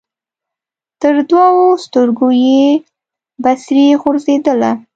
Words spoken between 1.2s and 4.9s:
دوو سترګو یې بڅري غورځېدله